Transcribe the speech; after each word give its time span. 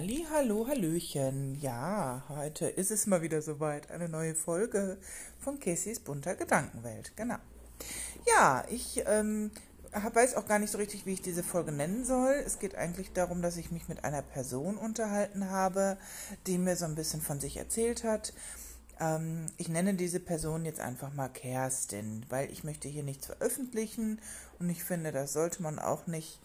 Halli, 0.00 0.26
hallo, 0.32 0.66
hallöchen. 0.66 1.60
Ja, 1.60 2.24
heute 2.30 2.66
ist 2.66 2.90
es 2.90 3.06
mal 3.06 3.20
wieder 3.20 3.42
soweit. 3.42 3.90
Eine 3.90 4.08
neue 4.08 4.34
Folge 4.34 4.96
von 5.38 5.60
Casey's 5.60 6.00
bunter 6.00 6.36
Gedankenwelt. 6.36 7.12
Genau. 7.16 7.36
Ja, 8.26 8.64
ich 8.70 9.02
ähm, 9.04 9.50
weiß 9.92 10.36
auch 10.36 10.46
gar 10.46 10.58
nicht 10.58 10.70
so 10.70 10.78
richtig, 10.78 11.04
wie 11.04 11.12
ich 11.12 11.20
diese 11.20 11.42
Folge 11.42 11.70
nennen 11.70 12.06
soll. 12.06 12.32
Es 12.46 12.58
geht 12.58 12.76
eigentlich 12.76 13.12
darum, 13.12 13.42
dass 13.42 13.58
ich 13.58 13.72
mich 13.72 13.88
mit 13.88 14.02
einer 14.02 14.22
Person 14.22 14.78
unterhalten 14.78 15.50
habe, 15.50 15.98
die 16.46 16.56
mir 16.56 16.76
so 16.76 16.86
ein 16.86 16.94
bisschen 16.94 17.20
von 17.20 17.38
sich 17.38 17.58
erzählt 17.58 18.02
hat. 18.02 18.32
Ähm, 19.00 19.44
ich 19.58 19.68
nenne 19.68 19.92
diese 19.92 20.18
Person 20.18 20.64
jetzt 20.64 20.80
einfach 20.80 21.12
mal 21.12 21.28
Kerstin, 21.28 22.24
weil 22.30 22.50
ich 22.50 22.64
möchte 22.64 22.88
hier 22.88 23.02
nichts 23.02 23.26
veröffentlichen 23.26 24.18
und 24.58 24.70
ich 24.70 24.82
finde, 24.82 25.12
das 25.12 25.34
sollte 25.34 25.62
man 25.62 25.78
auch 25.78 26.06
nicht 26.06 26.40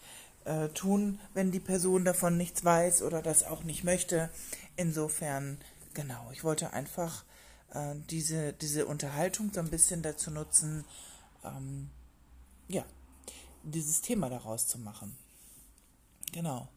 äh, 0.46 0.70
tun, 0.70 1.20
wenn 1.34 1.52
die 1.52 1.60
Person 1.60 2.06
davon 2.06 2.38
nichts 2.38 2.64
weiß 2.64 3.02
oder 3.02 3.22
das 3.22 3.44
auch 3.44 3.64
nicht 3.64 3.84
möchte. 3.84 4.30
Insofern, 4.76 5.58
genau, 5.94 6.30
ich 6.32 6.44
wollte 6.44 6.74
einfach 6.74 7.24
äh, 7.74 7.96
diese, 8.10 8.54
diese 8.54 8.86
Unterhaltung 8.86 9.52
so 9.54 9.60
ein 9.60 9.70
bisschen 9.70 10.02
dazu 10.02 10.32
nutzen, 10.32 10.86
ähm, 11.44 11.90
ja, 12.68 12.86
dieses 13.64 14.02
Thema 14.02 14.30
daraus 14.30 14.68
zu 14.68 14.80
machen. 14.80 15.18
Genau. 16.32 16.68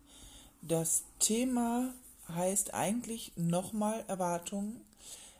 Das 0.62 1.04
Thema 1.18 1.92
heißt 2.28 2.74
eigentlich 2.74 3.32
nochmal 3.36 4.04
Erwartungen. 4.08 4.80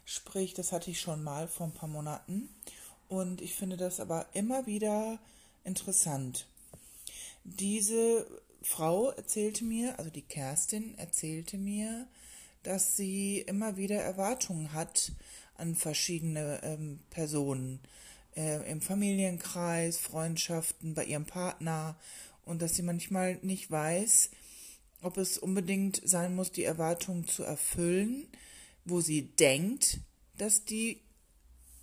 Sprich, 0.04 0.54
das 0.54 0.72
hatte 0.72 0.90
ich 0.90 1.00
schon 1.00 1.22
mal 1.22 1.48
vor 1.48 1.66
ein 1.66 1.72
paar 1.72 1.88
Monaten. 1.88 2.48
Und 3.08 3.40
ich 3.40 3.54
finde 3.54 3.76
das 3.76 4.00
aber 4.00 4.26
immer 4.32 4.66
wieder 4.66 5.18
interessant. 5.64 6.46
Diese 7.44 8.26
Frau 8.62 9.10
erzählte 9.10 9.64
mir, 9.64 9.98
also 9.98 10.10
die 10.10 10.22
Kerstin 10.22 10.96
erzählte 10.98 11.58
mir, 11.58 12.06
dass 12.62 12.96
sie 12.96 13.40
immer 13.40 13.76
wieder 13.76 13.96
Erwartungen 13.96 14.72
hat 14.72 15.12
an 15.54 15.74
verschiedene 15.74 16.60
ähm, 16.62 17.00
Personen 17.10 17.80
äh, 18.36 18.70
im 18.70 18.80
Familienkreis, 18.80 19.98
Freundschaften, 19.98 20.94
bei 20.94 21.04
ihrem 21.04 21.26
Partner 21.26 21.96
und 22.44 22.62
dass 22.62 22.74
sie 22.74 22.82
manchmal 22.82 23.38
nicht 23.42 23.70
weiß, 23.70 24.30
ob 25.02 25.16
es 25.16 25.38
unbedingt 25.38 26.00
sein 26.04 26.34
muss, 26.34 26.50
die 26.50 26.64
Erwartungen 26.64 27.26
zu 27.26 27.42
erfüllen, 27.42 28.26
wo 28.84 29.00
sie 29.00 29.22
denkt, 29.22 30.00
dass 30.36 30.64
die 30.64 31.00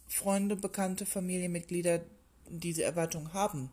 Freunde, 0.08 0.56
Bekannte, 0.56 1.06
Familienmitglieder 1.06 2.02
diese 2.50 2.84
Erwartung 2.84 3.34
haben. 3.34 3.72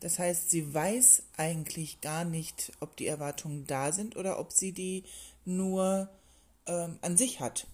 Das 0.00 0.18
heißt, 0.18 0.50
sie 0.50 0.74
weiß 0.74 1.22
eigentlich 1.36 2.00
gar 2.00 2.24
nicht, 2.24 2.72
ob 2.80 2.96
die 2.96 3.06
Erwartungen 3.06 3.66
da 3.66 3.92
sind 3.92 4.16
oder 4.16 4.38
ob 4.38 4.52
sie 4.52 4.72
die 4.72 5.04
nur 5.44 6.08
ähm, 6.66 6.98
an 7.00 7.16
sich 7.16 7.40
hat. 7.40 7.66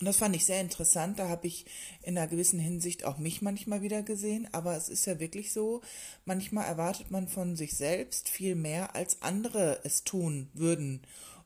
Und 0.00 0.06
das 0.06 0.18
fand 0.18 0.36
ich 0.36 0.46
sehr 0.46 0.60
interessant. 0.60 1.18
Da 1.18 1.28
habe 1.28 1.48
ich 1.48 1.66
in 2.02 2.16
einer 2.16 2.28
gewissen 2.28 2.60
Hinsicht 2.60 3.04
auch 3.04 3.18
mich 3.18 3.42
manchmal 3.42 3.82
wieder 3.82 4.02
gesehen. 4.02 4.48
Aber 4.52 4.76
es 4.76 4.88
ist 4.88 5.06
ja 5.06 5.18
wirklich 5.18 5.52
so, 5.52 5.80
manchmal 6.24 6.66
erwartet 6.66 7.10
man 7.10 7.26
von 7.26 7.56
sich 7.56 7.74
selbst 7.74 8.28
viel 8.28 8.54
mehr, 8.54 8.94
als 8.94 9.22
andere 9.22 9.80
es 9.82 10.04
tun 10.04 10.48
würden. 10.54 11.00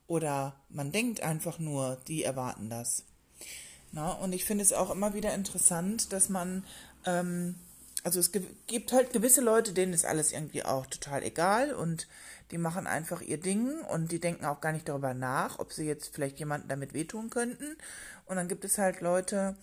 Oder 0.06 0.60
man 0.68 0.92
denkt 0.92 1.22
einfach 1.22 1.58
nur, 1.58 1.96
die 2.08 2.24
erwarten 2.24 2.68
das. 2.68 3.04
Na, 3.92 4.12
und 4.12 4.34
ich 4.34 4.44
finde 4.44 4.62
es 4.64 4.72
auch 4.72 4.90
immer 4.90 5.14
wieder 5.14 5.34
interessant, 5.34 6.12
dass 6.12 6.28
man 6.28 6.64
ähm, 7.06 7.54
also 8.04 8.20
es 8.20 8.32
gibt 8.32 8.92
halt 8.92 9.12
gewisse 9.12 9.40
Leute, 9.40 9.72
denen 9.72 9.92
ist 9.92 10.04
alles 10.04 10.32
irgendwie 10.32 10.64
auch 10.64 10.86
total 10.86 11.22
egal 11.22 11.72
und 11.72 12.08
die 12.50 12.58
machen 12.58 12.86
einfach 12.86 13.22
ihr 13.22 13.38
Ding 13.38 13.80
und 13.82 14.12
die 14.12 14.20
denken 14.20 14.44
auch 14.44 14.60
gar 14.60 14.72
nicht 14.72 14.88
darüber 14.88 15.14
nach, 15.14 15.58
ob 15.58 15.72
sie 15.72 15.86
jetzt 15.86 16.14
vielleicht 16.14 16.38
jemanden 16.38 16.68
damit 16.68 16.92
wehtun 16.92 17.30
könnten. 17.30 17.76
Und 18.26 18.36
dann 18.36 18.48
gibt 18.48 18.64
es 18.64 18.76
halt 18.76 19.00
Leute, 19.00 19.56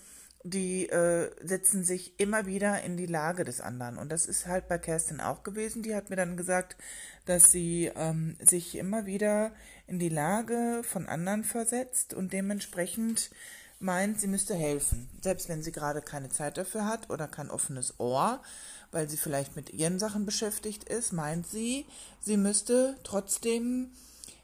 die 0.44 0.88
äh, 0.90 1.30
setzen 1.46 1.84
sich 1.84 2.20
immer 2.20 2.46
wieder 2.46 2.82
in 2.82 2.98
die 2.98 3.06
Lage 3.06 3.44
des 3.44 3.62
anderen. 3.62 3.98
Und 3.98 4.10
das 4.12 4.26
ist 4.26 4.48
halt 4.48 4.68
bei 4.68 4.78
Kerstin 4.78 5.20
auch 5.20 5.44
gewesen. 5.44 5.84
Die 5.84 5.96
hat 5.96 6.10
mir 6.10 6.16
dann 6.16 6.38
gesagt, 6.38 6.78
dass 7.26 7.52
sie 7.52 7.92
ähm, 7.96 8.38
sich 8.40 8.76
immer 8.76 9.06
wieder 9.06 9.52
in 9.86 10.00
die 10.00 10.10
Lage 10.10 10.82
von 10.84 11.08
anderen 11.08 11.44
versetzt 11.44 12.14
und 12.14 12.32
dementsprechend 12.32 13.30
meint, 13.80 14.20
sie 14.20 14.28
müsste 14.28 14.56
helfen, 14.56 15.10
selbst 15.22 15.50
wenn 15.50 15.64
sie 15.64 15.72
gerade 15.72 16.02
keine 16.02 16.30
Zeit 16.30 16.58
dafür 16.58 16.86
hat 16.86 17.10
oder 17.10 17.28
kein 17.28 17.50
offenes 17.50 18.00
Ohr, 18.00 18.42
weil 18.92 19.10
sie 19.10 19.18
vielleicht 19.18 19.56
mit 19.56 19.72
ihren 19.72 20.00
Sachen 20.00 20.26
beschäftigt 20.26 20.84
ist, 20.84 21.14
meint 21.14 21.48
sie, 21.48 21.86
sie 22.20 22.38
müsste 22.38 22.98
trotzdem 23.04 23.92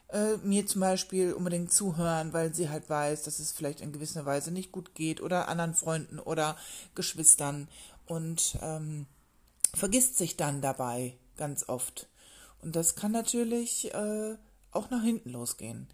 äh, 0.09 0.37
mir 0.37 0.65
zum 0.65 0.81
Beispiel 0.81 1.33
unbedingt 1.33 1.73
zuhören, 1.73 2.31
weil 2.31 2.53
sie 2.53 2.69
halt 2.69 2.89
weiß, 2.89 3.23
dass 3.23 3.39
es 3.39 3.51
vielleicht 3.51 3.81
in 3.81 3.91
gewisser 3.91 4.25
Weise 4.25 4.51
nicht 4.51 4.71
gut 4.71 4.95
geht 4.95 5.21
oder 5.21 5.49
anderen 5.49 5.73
Freunden 5.73 6.19
oder 6.19 6.55
Geschwistern 6.95 7.67
und 8.05 8.57
ähm, 8.61 9.05
vergisst 9.73 10.17
sich 10.17 10.37
dann 10.37 10.61
dabei 10.61 11.17
ganz 11.35 11.67
oft. 11.67 12.07
Und 12.61 12.75
das 12.75 12.95
kann 12.95 13.11
natürlich 13.11 13.93
äh, 13.93 14.35
auch 14.71 14.89
nach 14.89 15.03
hinten 15.03 15.31
losgehen 15.31 15.87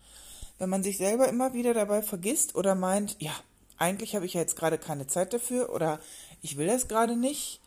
wenn 0.61 0.69
man 0.69 0.83
sich 0.83 0.99
selber 0.99 1.27
immer 1.27 1.55
wieder 1.55 1.73
dabei 1.73 2.03
vergisst 2.03 2.53
oder 2.53 2.75
meint, 2.75 3.15
ja, 3.19 3.33
eigentlich 3.79 4.15
habe 4.15 4.27
ich 4.27 4.35
ja 4.35 4.41
jetzt 4.41 4.55
gerade 4.55 4.77
keine 4.77 5.07
Zeit 5.07 5.33
dafür 5.33 5.73
oder 5.73 5.99
ich 6.43 6.55
will 6.55 6.67
das 6.67 6.87
gerade 6.87 7.15
nicht, 7.15 7.59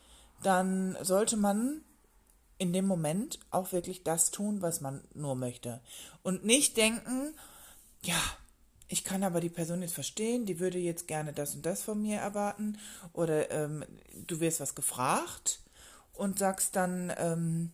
dann 0.43 0.95
sollte 1.01 1.35
man 1.35 1.81
in 2.57 2.71
dem 2.71 2.87
Moment 2.87 3.37
auch 3.51 3.73
wirklich 3.73 4.03
das 4.03 4.31
tun, 4.31 4.61
was 4.61 4.79
man 4.79 5.03
nur 5.13 5.35
möchte. 5.35 5.81
Und 6.23 6.45
nicht 6.45 6.77
denken, 6.77 7.33
ja, 8.01 8.21
ich 8.87 9.03
kann 9.03 9.23
aber 9.23 9.41
die 9.41 9.49
Person 9.49 9.81
jetzt 9.81 9.93
verstehen, 9.93 10.45
die 10.45 10.61
würde 10.61 10.77
jetzt 10.77 11.05
gerne 11.05 11.33
das 11.33 11.53
und 11.53 11.65
das 11.65 11.83
von 11.83 12.01
mir 12.01 12.19
erwarten. 12.19 12.77
Oder 13.11 13.51
ähm, 13.51 13.83
du 14.25 14.39
wirst 14.39 14.61
was 14.61 14.73
gefragt 14.73 15.59
und 16.13 16.39
sagst 16.39 16.77
dann 16.77 17.11
ähm, 17.17 17.73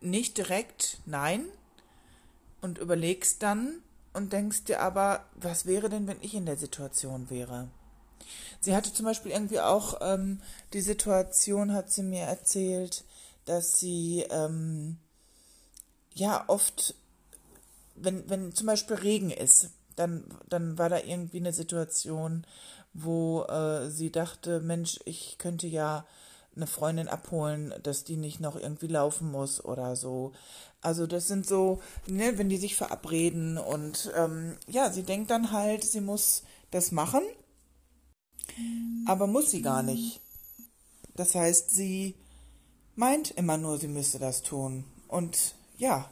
nicht 0.00 0.36
direkt 0.36 0.98
nein, 1.06 1.44
und 2.62 2.78
überlegst 2.78 3.42
dann 3.42 3.82
und 4.14 4.32
denkst 4.32 4.64
dir 4.64 4.80
aber, 4.80 5.26
was 5.34 5.66
wäre 5.66 5.90
denn, 5.90 6.06
wenn 6.06 6.20
ich 6.22 6.34
in 6.34 6.46
der 6.46 6.56
Situation 6.56 7.28
wäre? 7.28 7.68
Sie 8.60 8.74
hatte 8.74 8.92
zum 8.92 9.04
Beispiel 9.04 9.32
irgendwie 9.32 9.60
auch 9.60 9.98
ähm, 10.00 10.40
die 10.72 10.80
Situation, 10.80 11.74
hat 11.74 11.90
sie 11.90 12.02
mir 12.02 12.22
erzählt, 12.22 13.04
dass 13.44 13.78
sie 13.78 14.24
ähm, 14.30 14.98
ja 16.14 16.44
oft, 16.46 16.94
wenn, 17.96 18.28
wenn 18.30 18.54
zum 18.54 18.68
Beispiel 18.68 18.96
Regen 18.96 19.30
ist, 19.30 19.70
dann, 19.96 20.24
dann 20.48 20.78
war 20.78 20.88
da 20.88 20.98
irgendwie 20.98 21.38
eine 21.38 21.52
Situation, 21.52 22.46
wo 22.94 23.42
äh, 23.44 23.90
sie 23.90 24.12
dachte, 24.12 24.60
Mensch, 24.60 25.00
ich 25.04 25.36
könnte 25.38 25.66
ja 25.66 26.06
eine 26.54 26.66
Freundin 26.66 27.08
abholen, 27.08 27.74
dass 27.82 28.04
die 28.04 28.16
nicht 28.16 28.40
noch 28.40 28.56
irgendwie 28.56 28.86
laufen 28.86 29.30
muss 29.30 29.64
oder 29.64 29.96
so. 29.96 30.32
Also 30.82 31.06
das 31.06 31.28
sind 31.28 31.46
so, 31.46 31.80
ne, 32.06 32.36
wenn 32.38 32.48
die 32.48 32.56
sich 32.56 32.76
verabreden 32.76 33.56
und 33.56 34.12
ähm, 34.16 34.56
ja, 34.66 34.90
sie 34.90 35.04
denkt 35.04 35.30
dann 35.30 35.52
halt, 35.52 35.84
sie 35.84 36.00
muss 36.00 36.42
das 36.72 36.90
machen, 36.90 37.22
aber 39.06 39.28
muss 39.28 39.50
sie 39.50 39.62
gar 39.62 39.82
nicht. 39.84 40.20
Das 41.14 41.34
heißt, 41.34 41.70
sie 41.70 42.16
meint 42.96 43.30
immer 43.30 43.58
nur, 43.58 43.78
sie 43.78 43.88
müsste 43.88 44.18
das 44.18 44.42
tun. 44.42 44.84
Und 45.06 45.54
ja, 45.76 46.10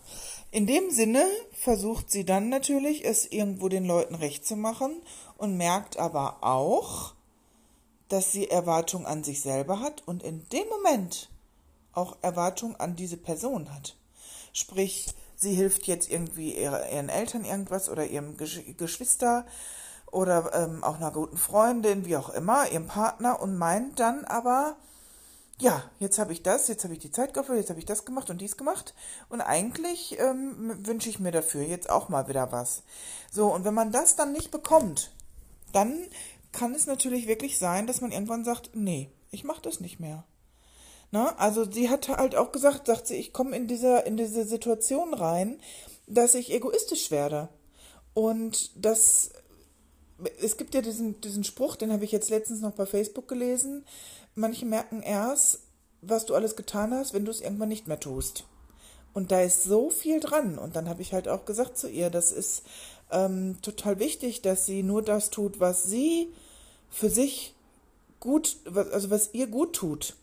in 0.52 0.66
dem 0.66 0.90
Sinne 0.90 1.24
versucht 1.52 2.10
sie 2.10 2.24
dann 2.24 2.48
natürlich, 2.48 3.04
es 3.04 3.26
irgendwo 3.26 3.68
den 3.68 3.84
Leuten 3.84 4.14
recht 4.14 4.46
zu 4.46 4.56
machen 4.56 5.02
und 5.36 5.56
merkt 5.56 5.96
aber 5.98 6.44
auch, 6.44 7.14
dass 8.08 8.32
sie 8.32 8.48
Erwartung 8.48 9.06
an 9.06 9.24
sich 9.24 9.40
selber 9.40 9.80
hat 9.80 10.06
und 10.06 10.22
in 10.22 10.48
dem 10.50 10.68
Moment 10.68 11.28
auch 11.92 12.18
Erwartung 12.22 12.76
an 12.76 12.96
diese 12.96 13.16
Person 13.16 13.72
hat. 13.72 13.96
Sprich, 14.52 15.14
sie 15.36 15.54
hilft 15.54 15.86
jetzt 15.86 16.10
irgendwie 16.10 16.56
ihren 16.56 17.08
Eltern 17.08 17.44
irgendwas 17.44 17.88
oder 17.88 18.06
ihrem 18.06 18.36
Geschwister 18.36 19.46
oder 20.10 20.50
ähm, 20.54 20.82
auch 20.84 20.96
einer 20.96 21.12
guten 21.12 21.36
Freundin, 21.36 22.04
wie 22.04 22.16
auch 22.16 22.30
immer, 22.30 22.70
ihrem 22.70 22.86
Partner 22.86 23.40
und 23.40 23.56
meint 23.56 24.00
dann 24.00 24.24
aber, 24.24 24.76
ja, 25.58 25.84
jetzt 25.98 26.18
habe 26.18 26.32
ich 26.32 26.42
das, 26.42 26.68
jetzt 26.68 26.84
habe 26.84 26.94
ich 26.94 27.00
die 27.00 27.12
Zeit 27.12 27.34
gehabt, 27.34 27.50
jetzt 27.50 27.70
habe 27.70 27.78
ich 27.78 27.86
das 27.86 28.04
gemacht 28.04 28.30
und 28.30 28.40
dies 28.40 28.56
gemacht 28.56 28.94
und 29.28 29.40
eigentlich 29.40 30.18
ähm, 30.18 30.86
wünsche 30.86 31.08
ich 31.08 31.20
mir 31.20 31.32
dafür 31.32 31.62
jetzt 31.62 31.90
auch 31.90 32.08
mal 32.08 32.28
wieder 32.28 32.50
was. 32.50 32.82
So, 33.30 33.52
und 33.52 33.64
wenn 33.64 33.74
man 33.74 33.92
das 33.92 34.16
dann 34.16 34.32
nicht 34.32 34.50
bekommt, 34.50 35.12
dann 35.72 36.08
kann 36.52 36.74
es 36.74 36.86
natürlich 36.86 37.28
wirklich 37.28 37.58
sein, 37.58 37.86
dass 37.86 38.00
man 38.00 38.10
irgendwann 38.10 38.44
sagt, 38.44 38.70
nee, 38.74 39.10
ich 39.30 39.44
mache 39.44 39.62
das 39.62 39.80
nicht 39.80 40.00
mehr. 40.00 40.24
Na, 41.12 41.34
also 41.36 41.68
sie 41.70 41.90
hat 41.90 42.08
halt 42.08 42.36
auch 42.36 42.52
gesagt, 42.52 42.86
sagt 42.86 43.08
sie, 43.08 43.16
ich 43.16 43.32
komme 43.32 43.56
in 43.56 43.66
dieser 43.66 44.06
in 44.06 44.16
diese 44.16 44.44
Situation 44.44 45.14
rein, 45.14 45.60
dass 46.06 46.34
ich 46.34 46.52
egoistisch 46.52 47.10
werde. 47.10 47.48
Und 48.14 48.70
das 48.76 49.30
es 50.40 50.56
gibt 50.56 50.74
ja 50.74 50.82
diesen 50.82 51.20
diesen 51.20 51.44
Spruch, 51.44 51.76
den 51.76 51.92
habe 51.92 52.04
ich 52.04 52.12
jetzt 52.12 52.30
letztens 52.30 52.60
noch 52.60 52.72
bei 52.72 52.86
Facebook 52.86 53.26
gelesen. 53.26 53.84
Manche 54.34 54.66
merken 54.66 55.02
erst, 55.02 55.60
was 56.02 56.26
du 56.26 56.34
alles 56.34 56.56
getan 56.56 56.94
hast, 56.94 57.12
wenn 57.12 57.24
du 57.24 57.30
es 57.30 57.40
irgendwann 57.40 57.68
nicht 57.68 57.88
mehr 57.88 58.00
tust. 58.00 58.44
Und 59.12 59.32
da 59.32 59.40
ist 59.42 59.64
so 59.64 59.90
viel 59.90 60.20
dran. 60.20 60.58
Und 60.58 60.76
dann 60.76 60.88
habe 60.88 61.02
ich 61.02 61.12
halt 61.12 61.28
auch 61.28 61.44
gesagt 61.44 61.76
zu 61.76 61.88
ihr, 61.88 62.10
das 62.10 62.30
ist 62.30 62.62
ähm, 63.10 63.58
total 63.62 63.98
wichtig, 63.98 64.42
dass 64.42 64.66
sie 64.66 64.82
nur 64.82 65.02
das 65.02 65.30
tut, 65.30 65.58
was 65.60 65.84
sie 65.84 66.32
für 66.88 67.10
sich 67.10 67.54
gut, 68.20 68.56
also 68.92 69.10
was 69.10 69.34
ihr 69.34 69.46
gut 69.46 69.74
tut. 69.74 70.14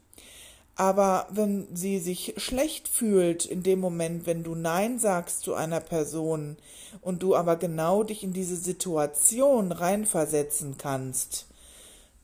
Aber 0.80 1.26
wenn 1.32 1.76
sie 1.76 1.98
sich 1.98 2.36
schlecht 2.38 2.88
fühlt 2.88 3.48
in 3.48 3.64
dem 3.64 3.80
Moment, 3.80 4.28
wenn 4.28 4.44
du 4.44 4.54
Nein 4.54 5.00
sagst 5.00 5.42
zu 5.42 5.56
einer 5.56 5.80
Person 5.80 6.56
und 7.02 7.24
du 7.24 7.36
aber 7.36 7.56
genau 7.56 8.04
dich 8.04 8.24
in 8.24 8.32
diese 8.32 8.56
Situation 8.56 9.72
reinversetzen 9.72 10.78
kannst, 10.78 11.48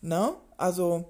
ne? 0.01 0.35
Also, 0.55 1.05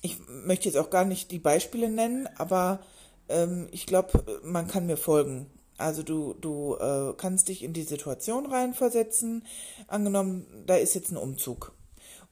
ich 0.00 0.16
möchte 0.28 0.64
jetzt 0.66 0.78
auch 0.78 0.88
gar 0.88 1.04
nicht 1.04 1.30
die 1.30 1.38
Beispiele 1.38 1.90
nennen, 1.90 2.26
aber 2.38 2.80
ähm, 3.28 3.68
ich 3.70 3.84
glaube, 3.84 4.40
man 4.42 4.66
kann 4.66 4.86
mir 4.86 4.96
folgen. 4.96 5.50
Also 5.76 6.02
du, 6.02 6.32
du 6.40 6.76
äh, 6.76 7.12
kannst 7.18 7.48
dich 7.48 7.64
in 7.64 7.74
die 7.74 7.82
Situation 7.82 8.46
reinversetzen. 8.46 9.44
Angenommen, 9.88 10.46
da 10.64 10.76
ist 10.76 10.94
jetzt 10.94 11.10
ein 11.10 11.18
Umzug. 11.18 11.72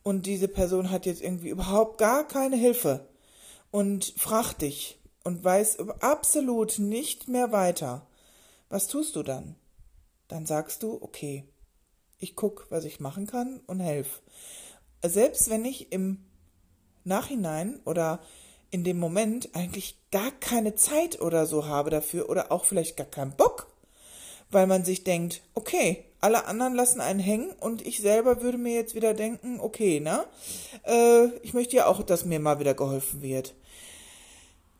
Und 0.02 0.24
diese 0.24 0.48
Person 0.48 0.90
hat 0.90 1.04
jetzt 1.04 1.20
irgendwie 1.20 1.50
überhaupt 1.50 1.98
gar 1.98 2.26
keine 2.26 2.56
Hilfe 2.56 3.06
und 3.74 4.14
fragt 4.16 4.62
dich 4.62 5.00
und 5.24 5.42
weiß 5.42 5.78
absolut 5.98 6.78
nicht 6.78 7.26
mehr 7.26 7.50
weiter. 7.50 8.06
Was 8.68 8.86
tust 8.86 9.16
du 9.16 9.24
dann? 9.24 9.56
Dann 10.28 10.46
sagst 10.46 10.84
du, 10.84 10.96
okay, 11.02 11.42
ich 12.20 12.36
guck, 12.36 12.68
was 12.70 12.84
ich 12.84 13.00
machen 13.00 13.26
kann 13.26 13.62
und 13.66 13.80
helf. 13.80 14.22
Selbst 15.04 15.50
wenn 15.50 15.64
ich 15.64 15.90
im 15.90 16.24
Nachhinein 17.02 17.80
oder 17.84 18.20
in 18.70 18.84
dem 18.84 19.00
Moment 19.00 19.56
eigentlich 19.56 19.98
gar 20.12 20.30
keine 20.30 20.76
Zeit 20.76 21.20
oder 21.20 21.44
so 21.44 21.66
habe 21.66 21.90
dafür 21.90 22.30
oder 22.30 22.52
auch 22.52 22.66
vielleicht 22.66 22.96
gar 22.96 23.08
keinen 23.08 23.34
Bock, 23.34 23.66
weil 24.52 24.68
man 24.68 24.84
sich 24.84 25.02
denkt, 25.02 25.42
okay, 25.54 26.04
alle 26.20 26.46
anderen 26.46 26.76
lassen 26.76 27.00
einen 27.00 27.18
hängen 27.18 27.50
und 27.50 27.84
ich 27.84 28.00
selber 28.00 28.40
würde 28.40 28.56
mir 28.56 28.74
jetzt 28.74 28.94
wieder 28.94 29.14
denken, 29.14 29.58
okay, 29.58 29.98
ne? 29.98 30.26
Äh, 30.86 31.26
ich 31.42 31.54
möchte 31.54 31.74
ja 31.74 31.86
auch, 31.86 32.04
dass 32.04 32.24
mir 32.24 32.38
mal 32.38 32.60
wieder 32.60 32.74
geholfen 32.74 33.20
wird. 33.20 33.56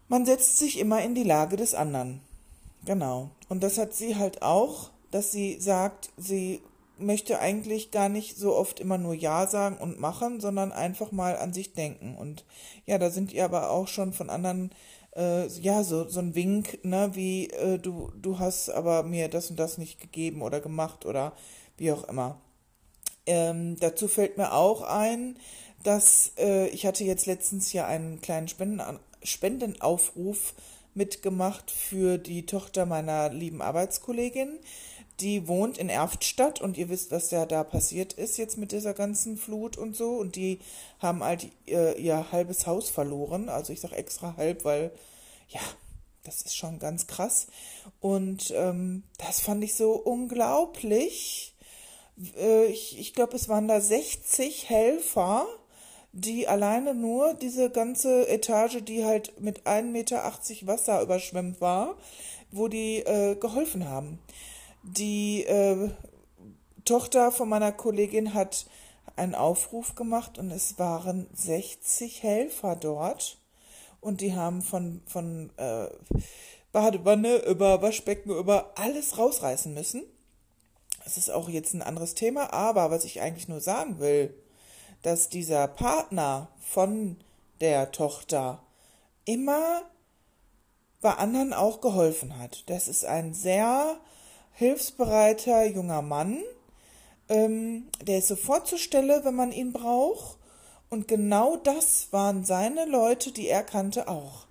Man 0.09 0.27
setzt 0.27 0.59
sich 0.59 0.79
immer 0.79 1.03
in 1.03 1.15
die 1.15 1.23
Lage 1.23 1.57
des 1.57 1.75
anderen. 1.75 2.21
Genau. 2.85 3.31
Und 3.49 3.63
das 3.63 3.79
hat 3.79 3.95
sie 3.95 4.17
halt 4.17 4.43
auch, 4.43 4.91
dass 5.11 5.33
sie 5.33 5.59
sagt, 5.61 6.11
sie 6.17 6.61
möchte 6.99 7.41
eigentlich 7.41 7.91
gar 7.91 8.09
nicht 8.09 8.37
so 8.37 8.55
oft 8.55 8.81
immer 8.81 8.99
nur 8.99 9.15
Ja 9.15 9.47
sagen 9.47 9.77
und 9.79 9.99
machen, 9.99 10.41
sondern 10.41 10.73
einfach 10.73 11.13
mal 11.13 11.37
an 11.37 11.53
sich 11.53 11.73
denken. 11.73 12.17
Und 12.17 12.45
ja, 12.87 12.99
da 12.99 13.11
sind 13.11 13.33
ihr 13.33 13.45
aber 13.45 13.71
auch 13.71 13.89
schon 13.89 14.13
von 14.13 14.31
anderen, 14.31 14.71
äh, 15.17 15.47
ja, 15.47 15.83
so, 15.83 16.09
so 16.09 16.21
ein 16.21 16.35
Wink, 16.35 16.85
ne, 16.85 17.11
wie 17.15 17.49
äh, 17.51 17.79
du, 17.79 18.13
du 18.21 18.39
hast 18.39 18.71
aber 18.71 19.03
mir 19.03 19.29
das 19.29 19.51
und 19.51 19.59
das 19.59 19.79
nicht 19.79 20.01
gegeben 20.01 20.43
oder 20.43 20.61
gemacht 20.61 21.07
oder 21.07 21.33
wie 21.77 21.93
auch 21.93 22.05
immer. 22.05 22.41
Ähm, 23.27 23.77
dazu 23.81 24.07
fällt 24.07 24.37
mir 24.37 24.53
auch 24.53 24.83
ein, 24.83 25.37
dass 25.83 26.33
äh, 26.39 26.69
ich 26.69 26.87
hatte 26.87 27.05
jetzt 27.05 27.27
letztens 27.27 27.73
ja 27.73 27.87
einen 27.87 28.21
kleinen 28.21 28.49
Spenden, 28.49 28.81
Spendenaufruf 29.25 30.55
mitgemacht 30.95 31.71
für 31.71 32.19
die 32.19 32.47
Tochter 32.47 32.87
meiner 32.87 33.31
lieben 33.31 33.63
Arbeitskollegin 33.63 34.61
die 35.21 35.47
wohnt 35.47 35.79
in 35.79 35.89
Erftstadt 35.89 36.61
und 36.61 36.77
ihr 36.77 36.89
wisst, 36.89 37.13
was 37.13 37.31
ja 37.31 37.47
da 37.47 37.63
passiert 37.63 38.13
ist 38.15 38.37
jetzt 38.37 38.59
mit 38.59 38.73
dieser 38.73 38.95
ganzen 38.95 39.37
Flut 39.37 39.77
und 39.77 39.95
so. 39.95 40.17
Und 40.17 40.35
die 40.35 40.59
haben 40.99 41.23
halt 41.23 41.49
ihr, 41.67 41.97
ihr 41.97 42.33
halbes 42.33 42.67
Haus 42.67 42.91
verloren. 42.91 43.49
Also 43.49 43.73
ich 43.73 43.81
sage 43.81 43.95
extra 43.95 44.37
halb, 44.37 44.65
weil 44.65 44.91
ja, 45.49 45.61
das 46.25 46.43
ist 46.43 46.57
schon 46.57 46.81
ganz 46.81 47.07
krass. 47.07 47.47
Und 48.01 48.53
ähm, 48.57 49.05
das 49.19 49.41
fand 49.41 49.63
ich 49.63 49.75
so 49.75 49.93
unglaublich. 49.93 51.55
Äh, 52.37 52.67
ich 52.67 52.99
ich 52.99 53.13
glaube, 53.15 53.37
es 53.37 53.49
waren 53.49 53.69
da 53.69 53.81
60 53.81 54.69
Helfer, 54.69 55.47
die 56.17 56.47
alleine 56.47 56.95
nur 56.95 57.35
diese 57.35 57.71
ganze 57.71 58.29
Etage, 58.29 58.85
die 58.85 59.05
halt 59.05 59.41
mit 59.41 59.67
1,80 59.67 59.83
Meter 59.83 60.23
Wasser 60.63 61.03
überschwemmt 61.03 61.61
war, 61.61 61.97
wo 62.53 62.69
die 62.69 62.99
äh, 62.99 63.35
geholfen 63.35 63.89
haben. 63.89 64.21
Die 64.85 65.43
äh, 65.43 65.91
Tochter 66.85 67.33
von 67.33 67.49
meiner 67.49 67.73
Kollegin 67.73 68.33
hat 68.33 68.67
einen 69.17 69.35
Aufruf 69.35 69.97
gemacht 69.97 70.39
und 70.39 70.53
es 70.53 70.79
waren 70.79 71.27
60 71.35 72.23
Helfer 72.23 72.77
dort 72.77 73.39
und 74.01 74.21
die 74.21 74.35
haben 74.35 74.63
von, 74.63 75.03
von 75.07 75.51
äh, 75.57 75.89
Badewanne 76.71 77.39
über 77.47 77.83
Waschbecken 77.83 78.31
über 78.31 78.73
alles 78.77 79.19
rausreißen 79.19 79.75
müssen. 79.75 80.05
Das 81.03 81.17
ist 81.17 81.31
auch 81.31 81.49
jetzt 81.49 81.75
ein 81.75 81.83
anderes 81.83 82.15
Thema, 82.15 82.53
aber 82.53 82.93
was 82.93 83.05
ich 83.05 83.21
eigentlich 83.21 83.49
nur 83.49 83.61
sagen 83.61 83.99
will, 83.99 84.33
dass 85.05 85.29
dieser 85.29 85.69
Partner 85.69 86.49
von 86.61 87.19
der 87.61 87.93
Tochter 87.93 88.63
immer 89.27 89.83
bei 91.03 91.13
anderen 91.13 91.53
auch 91.53 91.83
geholfen 91.83 92.39
hat. 92.39 92.65
Das 92.71 92.89
ist 92.89 93.05
ein 93.05 93.35
sehr 93.35 93.99
hilfsbereiter 94.53 95.67
junger 95.67 96.01
Mann. 96.01 96.43
Ähm, 97.29 97.89
der 98.03 98.19
ist 98.19 98.29
sofort 98.29 98.67
zur 98.67 98.79
Stelle, 98.79 99.25
wenn 99.25 99.35
man 99.35 99.53
ihn 99.53 99.75
braucht. 99.75 100.39
Und 100.89 101.07
genau 101.07 101.57
das 101.57 102.09
waren 102.11 102.47
seine 102.47 102.87
Leute, 102.87 103.31
die 103.31 103.49
er 103.49 103.63
kannte, 103.63 104.09
auch. 104.09 104.47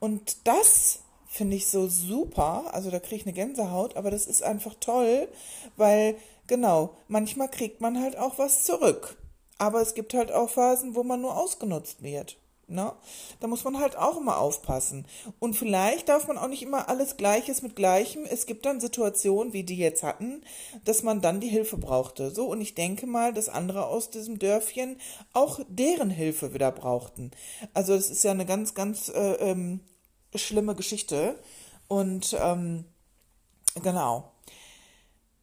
Und 0.00 0.48
das 0.48 1.00
finde 1.28 1.54
ich 1.54 1.68
so 1.68 1.86
super. 1.86 2.74
Also 2.74 2.90
da 2.90 2.98
kriege 2.98 3.16
ich 3.16 3.26
eine 3.26 3.34
Gänsehaut, 3.34 3.96
aber 3.96 4.10
das 4.10 4.26
ist 4.26 4.42
einfach 4.42 4.74
toll, 4.80 5.28
weil 5.76 6.16
genau, 6.48 6.90
manchmal 7.06 7.48
kriegt 7.48 7.80
man 7.80 8.02
halt 8.02 8.18
auch 8.18 8.38
was 8.38 8.64
zurück. 8.64 9.16
Aber 9.58 9.80
es 9.80 9.94
gibt 9.94 10.14
halt 10.14 10.32
auch 10.32 10.50
Phasen, 10.50 10.94
wo 10.94 11.02
man 11.02 11.20
nur 11.20 11.36
ausgenutzt 11.36 12.02
wird. 12.02 12.36
Ne? 12.68 12.92
Da 13.38 13.46
muss 13.46 13.62
man 13.62 13.78
halt 13.78 13.96
auch 13.96 14.16
immer 14.16 14.38
aufpassen. 14.38 15.06
Und 15.38 15.54
vielleicht 15.54 16.08
darf 16.08 16.26
man 16.26 16.36
auch 16.36 16.48
nicht 16.48 16.64
immer 16.64 16.88
alles 16.88 17.16
Gleiches 17.16 17.62
mit 17.62 17.76
Gleichem. 17.76 18.24
Es 18.24 18.46
gibt 18.46 18.66
dann 18.66 18.80
Situationen, 18.80 19.52
wie 19.52 19.62
die 19.62 19.76
jetzt 19.76 20.02
hatten, 20.02 20.42
dass 20.84 21.04
man 21.04 21.20
dann 21.20 21.38
die 21.38 21.48
Hilfe 21.48 21.76
brauchte. 21.76 22.30
So, 22.30 22.46
und 22.46 22.60
ich 22.60 22.74
denke 22.74 23.06
mal, 23.06 23.32
dass 23.32 23.48
andere 23.48 23.86
aus 23.86 24.10
diesem 24.10 24.40
Dörfchen 24.40 25.00
auch 25.32 25.60
deren 25.68 26.10
Hilfe 26.10 26.54
wieder 26.54 26.72
brauchten. 26.72 27.30
Also 27.72 27.94
es 27.94 28.10
ist 28.10 28.24
ja 28.24 28.32
eine 28.32 28.46
ganz, 28.46 28.74
ganz 28.74 29.10
äh, 29.10 29.34
ähm, 29.34 29.80
schlimme 30.34 30.74
Geschichte. 30.74 31.38
Und 31.86 32.36
ähm, 32.40 32.84
genau. 33.80 34.32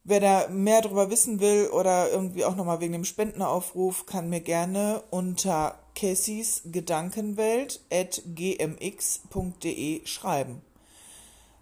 Wer 0.05 0.19
da 0.19 0.47
mehr 0.49 0.81
darüber 0.81 1.09
wissen 1.09 1.39
will 1.39 1.67
oder 1.67 2.11
irgendwie 2.11 2.43
auch 2.43 2.57
nochmal 2.57 2.81
wegen 2.81 2.91
dem 2.91 3.05
Spendenaufruf, 3.05 4.05
kann 4.05 4.29
mir 4.29 4.41
gerne 4.41 5.01
unter 5.11 5.79
Cassys 5.95 6.63
Gedankenwelt 6.65 7.79
at 7.89 8.21
gmx.de 8.25 10.05
schreiben. 10.05 10.61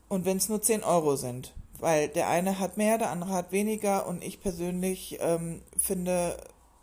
Und 0.09 0.25
wenn 0.25 0.37
es 0.37 0.49
nur 0.49 0.61
10 0.61 0.83
Euro 0.83 1.15
sind, 1.17 1.53
weil 1.79 2.07
der 2.09 2.29
eine 2.29 2.59
hat 2.59 2.77
mehr, 2.77 2.97
der 2.97 3.11
andere 3.11 3.31
hat 3.31 3.51
weniger 3.51 4.07
und 4.07 4.23
ich 4.23 4.41
persönlich 4.41 5.19
ähm, 5.21 5.61
finde 5.77 6.35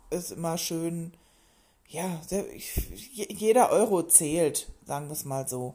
es 0.09 0.31
immer 0.31 0.57
schön, 0.57 1.13
ja, 1.87 2.21
jeder 3.05 3.71
Euro 3.71 4.03
zählt, 4.03 4.71
sagen 4.85 5.07
wir 5.07 5.13
es 5.13 5.25
mal 5.25 5.47
so. 5.47 5.73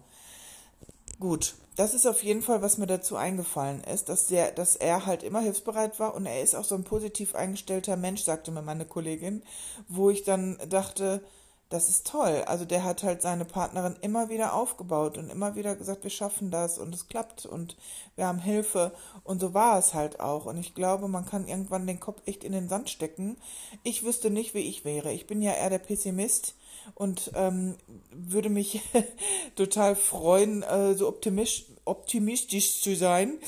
Gut, 1.20 1.54
das 1.76 1.94
ist 1.94 2.06
auf 2.06 2.22
jeden 2.22 2.42
Fall, 2.42 2.62
was 2.62 2.78
mir 2.78 2.86
dazu 2.86 3.16
eingefallen 3.16 3.82
ist, 3.84 4.08
dass, 4.08 4.26
der, 4.26 4.52
dass 4.52 4.76
er 4.76 5.06
halt 5.06 5.22
immer 5.22 5.40
hilfsbereit 5.40 5.98
war 5.98 6.14
und 6.14 6.26
er 6.26 6.42
ist 6.42 6.54
auch 6.54 6.64
so 6.64 6.74
ein 6.74 6.84
positiv 6.84 7.34
eingestellter 7.34 7.96
Mensch, 7.96 8.22
sagte 8.22 8.50
mir 8.50 8.62
meine 8.62 8.84
Kollegin, 8.84 9.42
wo 9.88 10.10
ich 10.10 10.24
dann 10.24 10.58
dachte, 10.68 11.22
das 11.70 11.88
ist 11.88 12.06
toll. 12.06 12.44
Also 12.46 12.64
der 12.64 12.84
hat 12.84 13.02
halt 13.02 13.22
seine 13.22 13.44
Partnerin 13.44 13.96
immer 14.00 14.28
wieder 14.28 14.54
aufgebaut 14.54 15.18
und 15.18 15.30
immer 15.30 15.56
wieder 15.56 15.74
gesagt, 15.74 16.04
wir 16.04 16.10
schaffen 16.10 16.50
das 16.50 16.78
und 16.78 16.94
es 16.94 17.08
klappt 17.08 17.46
und 17.46 17.76
wir 18.16 18.26
haben 18.26 18.38
Hilfe. 18.38 18.92
Und 19.24 19.40
so 19.40 19.54
war 19.54 19.78
es 19.78 19.94
halt 19.94 20.20
auch. 20.20 20.46
Und 20.46 20.58
ich 20.58 20.74
glaube, 20.74 21.08
man 21.08 21.24
kann 21.24 21.48
irgendwann 21.48 21.86
den 21.86 22.00
Kopf 22.00 22.22
echt 22.26 22.44
in 22.44 22.52
den 22.52 22.68
Sand 22.68 22.90
stecken. 22.90 23.36
Ich 23.82 24.04
wüsste 24.04 24.30
nicht, 24.30 24.54
wie 24.54 24.60
ich 24.68 24.84
wäre. 24.84 25.12
Ich 25.12 25.26
bin 25.26 25.42
ja 25.42 25.52
eher 25.52 25.70
der 25.70 25.78
Pessimist 25.78 26.54
und 26.94 27.30
ähm, 27.34 27.76
würde 28.10 28.48
mich 28.48 28.82
total 29.56 29.96
freuen, 29.96 30.62
äh, 30.62 30.94
so 30.94 31.08
optimistisch, 31.08 31.74
optimistisch 31.84 32.80
zu 32.80 32.96
sein. 32.96 33.38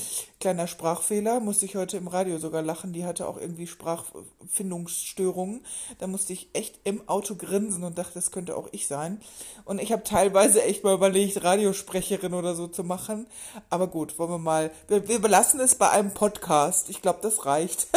Kleiner 0.41 0.67
Sprachfehler, 0.67 1.41
musste 1.41 1.65
ich 1.65 1.77
heute 1.77 1.97
im 1.97 2.09
Radio 2.09 2.39
sogar 2.39 2.63
lachen. 2.63 2.93
Die 2.93 3.05
hatte 3.05 3.27
auch 3.27 3.39
irgendwie 3.39 3.67
Sprachfindungsstörungen. 3.67 5.65
Da 5.99 6.07
musste 6.07 6.35
ich 6.35 6.51
echt 6.53 6.81
im 6.85 7.09
Auto 7.09 7.35
grinsen 7.37 7.85
und 7.85 7.97
dachte, 7.97 8.15
das 8.15 8.31
könnte 8.31 8.57
auch 8.57 8.69
ich 8.73 8.87
sein. 8.87 9.21
Und 9.65 9.81
ich 9.81 9.93
habe 9.93 10.03
teilweise 10.05 10.63
echt 10.63 10.85
mal 10.85 10.95
überlegt, 10.95 11.43
Radiosprecherin 11.43 12.35
oder 12.35 12.55
so 12.55 12.67
zu 12.69 12.85
machen. 12.85 13.27
Aber 13.71 13.87
gut, 13.87 14.19
wollen 14.19 14.31
wir 14.31 14.39
mal. 14.39 14.71
Wir, 14.89 15.09
wir 15.09 15.19
belassen 15.19 15.61
es 15.61 15.75
bei 15.75 15.89
einem 15.91 16.13
Podcast. 16.13 16.91
Ich 16.91 17.01
glaube, 17.01 17.21
das 17.23 17.47
reicht. 17.47 17.89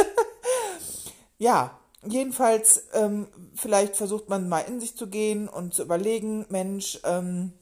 ja, 1.37 1.78
jedenfalls, 2.05 2.83
ähm, 2.93 3.27
vielleicht 3.55 3.95
versucht 3.95 4.29
man 4.29 4.47
mal 4.47 4.61
in 4.61 4.79
sich 4.79 4.95
zu 4.95 5.07
gehen 5.07 5.47
und 5.49 5.73
zu 5.73 5.83
überlegen, 5.83 6.45
Mensch, 6.49 6.99
ähm, 7.03 7.53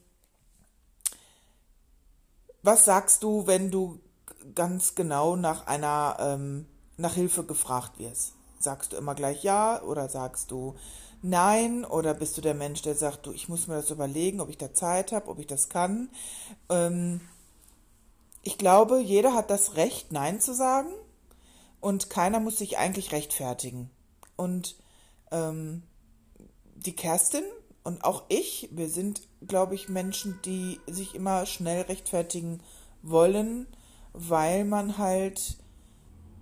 was 2.62 2.86
sagst 2.86 3.24
du, 3.24 3.48
wenn 3.48 3.72
du 3.72 4.00
ganz 4.56 4.96
genau 4.96 5.36
nach 5.36 5.67
einer, 5.67 6.17
ähm, 6.20 6.65
nach 6.98 7.13
Hilfe 7.13 7.44
gefragt 7.44 8.00
wirst? 8.00 8.34
Sagst 8.60 8.94
du 8.94 8.98
immer 8.98 9.15
gleich 9.15 9.44
ja 9.44 9.82
oder 9.84 10.10
sagst 10.10 10.51
du 10.51 10.75
nein 11.22 11.86
oder 11.86 12.13
bist 12.13 12.38
du 12.38 12.41
der 12.41 12.53
Mensch, 12.53 12.82
der 12.82 12.96
sagt, 12.96 13.25
du, 13.25 13.32
ich 13.32 13.50
muss 13.50 13.67
mir 13.67 13.75
das 13.75 13.91
überlegen, 13.91 14.41
ob 14.41 14.50
ich 14.50 14.58
da 14.58 14.74
Zeit 14.74 15.12
habe, 15.12 15.29
ob 15.29 15.39
ich 15.39 15.48
das 15.48 15.70
kann? 15.70 16.10
Ähm, 16.70 17.22
ich 18.41 18.58
glaube, 18.58 19.00
jeder 19.00 19.34
hat 19.34 19.50
das 19.50 19.75
Recht, 19.75 20.12
nein 20.12 20.39
zu 20.39 20.53
sagen 20.53 20.91
und 21.79 22.10
keiner 22.10 22.39
muss 22.39 22.58
sich 22.58 22.77
eigentlich 22.77 23.12
rechtfertigen. 23.12 23.89
Und 24.38 24.77
ähm, 25.32 25.84
die 26.75 26.96
Kerstin 26.96 27.44
und 27.84 28.03
auch 28.03 28.24
ich, 28.29 28.70
wir 28.72 28.89
sind, 28.89 29.22
glaube 29.48 29.75
ich, 29.75 29.89
Menschen, 29.89 30.39
die 30.46 30.79
sich 30.88 31.15
immer 31.15 31.46
schnell 31.46 31.84
rechtfertigen 31.84 32.62
wollen, 33.01 33.67
weil 34.13 34.65
man 34.65 34.98
halt 34.98 35.58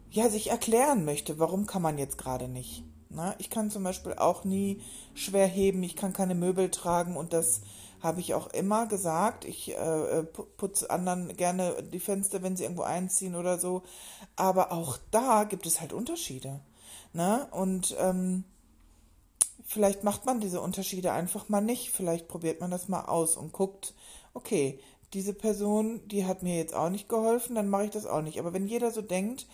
ja 0.09 0.29
sich 0.29 0.49
erklären 0.49 1.05
möchte, 1.05 1.37
warum 1.39 1.67
kann 1.67 1.81
man 1.81 1.97
jetzt 1.97 2.17
gerade 2.17 2.47
nicht. 2.47 2.83
Na, 3.09 3.35
ich 3.37 3.49
kann 3.49 3.69
zum 3.69 3.83
Beispiel 3.83 4.13
auch 4.13 4.43
nie 4.43 4.81
schwer 5.13 5.47
heben, 5.47 5.83
ich 5.83 5.95
kann 5.95 6.13
keine 6.13 6.35
Möbel 6.35 6.71
tragen 6.71 7.15
und 7.15 7.31
das 7.31 7.61
habe 8.01 8.19
ich 8.19 8.33
auch 8.33 8.47
immer 8.47 8.87
gesagt. 8.87 9.45
Ich 9.45 9.75
äh, 9.75 10.23
putze 10.57 10.89
anderen 10.89 11.35
gerne 11.37 11.81
die 11.83 11.99
Fenster, 11.99 12.43
wenn 12.43 12.55
sie 12.55 12.63
irgendwo 12.63 12.83
einziehen 12.83 13.35
oder 13.35 13.57
so. 13.57 13.83
Aber 14.35 14.71
auch 14.71 14.97
da 15.11 15.43
gibt 15.43 15.65
es 15.65 15.79
halt 15.79 15.93
Unterschiede. 15.93 16.59
Ne? 17.15 17.47
Und 17.51 17.95
ähm, 17.99 18.43
vielleicht 19.63 20.03
macht 20.03 20.25
man 20.25 20.41
diese 20.41 20.59
Unterschiede 20.59 21.13
einfach 21.13 21.47
mal 21.47 21.61
nicht. 21.61 21.89
Vielleicht 21.91 22.27
probiert 22.27 22.59
man 22.59 22.71
das 22.71 22.89
mal 22.89 23.05
aus 23.05 23.37
und 23.37 23.53
guckt, 23.53 23.93
okay, 24.33 24.79
diese 25.13 25.33
Person, 25.33 26.05
die 26.07 26.25
hat 26.25 26.43
mir 26.43 26.57
jetzt 26.57 26.75
auch 26.75 26.89
nicht 26.89 27.07
geholfen, 27.07 27.55
dann 27.55 27.69
mache 27.69 27.85
ich 27.85 27.91
das 27.91 28.05
auch 28.05 28.21
nicht. 28.21 28.37
Aber 28.37 28.53
wenn 28.53 28.67
jeder 28.67 28.91
so 28.91 29.01
denkt, 29.01 29.47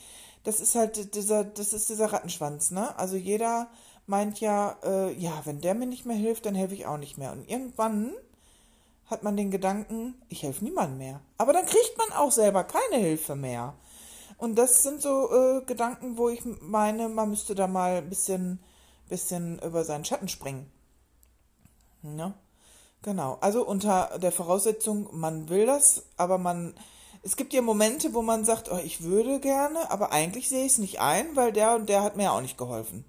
das 0.44 0.60
ist 0.60 0.74
halt 0.74 1.14
dieser, 1.14 1.44
das 1.44 1.72
ist 1.72 1.90
dieser 1.90 2.12
Rattenschwanz, 2.12 2.72
ne? 2.72 2.98
Also 2.98 3.16
jeder 3.16 3.70
meint 4.08 4.40
ja, 4.40 4.78
äh, 4.84 5.14
ja, 5.14 5.42
wenn 5.46 5.62
der 5.62 5.76
mir 5.76 5.86
nicht 5.86 6.08
mehr 6.08 6.18
hilft, 6.18 6.48
dann 6.48 6.56
helfe 6.56 6.74
ich 6.74 6.88
auch 6.88 6.98
nicht 6.98 7.20
mehr. 7.20 7.32
Und 7.32 7.48
irgendwann 7.48 8.14
hat 9.06 9.22
man 9.22 9.38
den 9.38 9.52
Gedanken, 9.52 10.16
ich 10.30 10.42
helfe 10.42 10.64
niemandem 10.64 10.98
mehr. 10.98 11.22
Aber 11.38 11.54
dann 11.54 11.68
kriegt 11.68 11.96
man 11.98 12.12
auch 12.14 12.32
selber 12.32 12.64
keine 12.64 12.98
Hilfe 13.04 13.36
mehr. 13.36 13.76
Und 14.42 14.56
das 14.56 14.82
sind 14.82 15.04
so 15.04 15.32
äh, 15.32 15.62
Gedanken, 15.66 16.18
wo 16.18 16.28
ich 16.28 16.42
meine, 16.62 17.10
man 17.10 17.30
müsste 17.30 17.54
da 17.54 17.68
mal 17.68 17.98
ein 17.98 18.10
bisschen, 18.10 18.60
bisschen 19.08 19.60
über 19.60 19.84
seinen 19.84 20.04
Schatten 20.04 20.28
springen. 20.30 20.66
Ne? 22.02 22.34
Genau. 23.04 23.38
Also 23.42 23.64
unter 23.64 24.18
der 24.18 24.32
Voraussetzung, 24.32 25.10
man 25.12 25.48
will 25.50 25.68
das, 25.68 26.06
aber 26.18 26.40
man. 26.40 26.74
Es 27.22 27.36
gibt 27.36 27.54
ja 27.54 27.62
Momente, 27.62 28.16
wo 28.16 28.24
man 28.24 28.44
sagt, 28.44 28.72
oh, 28.72 28.80
ich 28.84 29.04
würde 29.04 29.40
gerne, 29.40 29.92
aber 29.92 30.12
eigentlich 30.12 30.50
sehe 30.50 30.66
ich 30.66 30.72
es 30.72 30.78
nicht 30.80 31.00
ein, 31.00 31.36
weil 31.36 31.52
der 31.54 31.76
und 31.76 31.88
der 31.88 32.02
hat 32.02 32.18
mir 32.18 32.32
auch 32.32 32.42
nicht 32.42 32.58
geholfen. 32.58 33.06